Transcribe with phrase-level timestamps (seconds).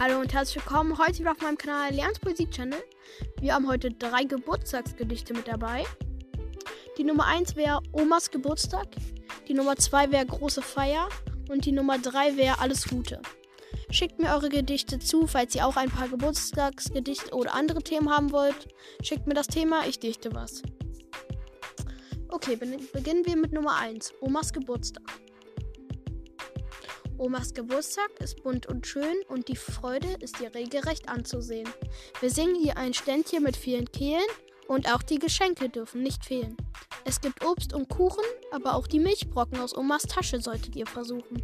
[0.00, 2.78] Hallo und herzlich willkommen heute wieder auf meinem Kanal Lerns Poesie Channel.
[3.40, 5.82] Wir haben heute drei Geburtstagsgedichte mit dabei.
[6.96, 8.86] Die Nummer 1 wäre Omas Geburtstag,
[9.48, 11.08] die Nummer 2 wäre Große Feier
[11.50, 13.20] und die Nummer 3 wäre Alles Gute.
[13.90, 18.30] Schickt mir eure Gedichte zu, falls ihr auch ein paar Geburtstagsgedichte oder andere Themen haben
[18.30, 18.68] wollt.
[19.02, 20.62] Schickt mir das Thema, ich dichte was.
[22.28, 25.02] Okay, beginnen wir mit Nummer 1, Omas Geburtstag.
[27.18, 31.68] Omas Geburtstag ist bunt und schön und die Freude ist ihr regelrecht anzusehen.
[32.20, 34.26] Wir singen ihr ein Ständchen mit vielen Kehlen
[34.68, 36.56] und auch die Geschenke dürfen nicht fehlen.
[37.04, 41.42] Es gibt Obst und Kuchen, aber auch die Milchbrocken aus Omas Tasche solltet ihr versuchen.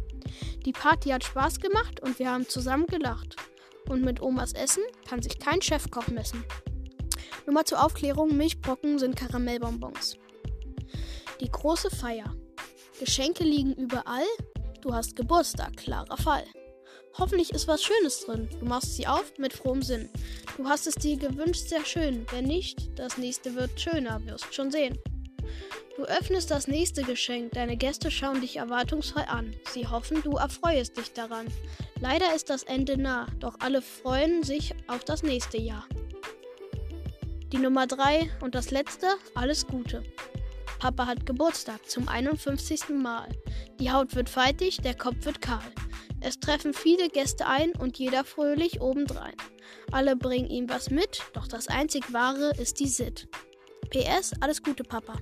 [0.65, 3.35] Die Party hat Spaß gemacht und wir haben zusammen gelacht.
[3.89, 6.45] Und mit Omas Essen kann sich kein Chefkoch messen.
[7.45, 10.17] Nur mal zur Aufklärung, Milchbrocken sind Karamellbonbons.
[11.41, 12.33] Die große Feier.
[12.99, 14.23] Geschenke liegen überall,
[14.85, 16.43] Du hast Geburtstag, klarer Fall.
[17.17, 18.47] Hoffentlich ist was Schönes drin.
[18.59, 20.11] Du machst sie auf mit frohem Sinn.
[20.57, 22.27] Du hast es dir gewünscht, sehr schön.
[22.29, 24.99] Wenn nicht, das nächste wird schöner, wirst schon sehen.
[25.97, 29.55] Du öffnest das nächste Geschenk, deine Gäste schauen dich erwartungsvoll an.
[29.73, 31.47] Sie hoffen, du erfreuest dich daran.
[31.99, 35.87] Leider ist das Ende nah, doch alle freuen sich auf das nächste Jahr.
[37.51, 40.03] Die Nummer 3 und das letzte, alles Gute.
[40.85, 42.89] Papa hat Geburtstag zum 51.
[42.89, 43.27] Mal.
[43.79, 45.73] Die Haut wird faltig, der Kopf wird kahl.
[46.21, 49.33] Es treffen viele Gäste ein und jeder fröhlich obendrein.
[49.91, 53.27] Alle bringen ihm was mit, doch das einzig wahre ist die Sit.
[53.89, 55.15] PS, alles Gute, Papa.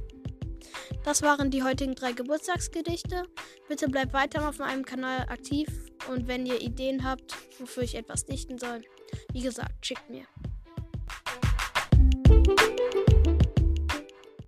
[1.06, 3.24] Das waren die heutigen drei Geburtstagsgedichte.
[3.70, 5.70] Bitte bleibt weiter auf meinem Kanal aktiv
[6.10, 8.82] und wenn ihr Ideen habt, wofür ich etwas dichten soll,
[9.32, 10.26] wie gesagt, schickt mir.